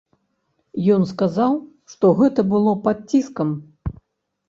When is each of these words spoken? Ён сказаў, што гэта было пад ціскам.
Ён 0.95 1.01
сказаў, 1.11 1.59
што 1.95 2.05
гэта 2.23 2.49
было 2.57 2.71
пад 2.89 2.97
ціскам. 3.11 3.49